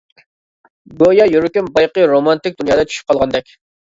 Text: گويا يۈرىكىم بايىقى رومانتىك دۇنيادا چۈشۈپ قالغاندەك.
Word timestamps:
گويا 1.01 1.27
يۈرىكىم 1.33 1.69
بايىقى 1.75 2.07
رومانتىك 2.13 2.57
دۇنيادا 2.61 2.87
چۈشۈپ 2.93 3.13
قالغاندەك. 3.13 3.55